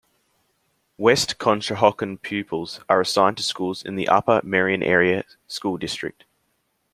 [0.97, 6.25] West Conshohocken pupils are assigned to schools in the Upper Merion Area School District.